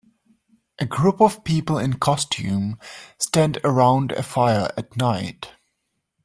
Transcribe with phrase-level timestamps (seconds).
[0.79, 2.79] A group of people in costume
[3.19, 5.51] stand around a fire at night.